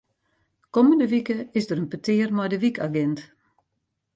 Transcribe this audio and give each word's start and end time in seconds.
Kommende 0.75 1.05
wike 1.11 1.35
is 1.57 1.65
der 1.67 1.79
in 1.81 1.91
petear 1.91 2.29
mei 2.35 2.47
de 2.51 2.57
wykagint. 2.63 3.19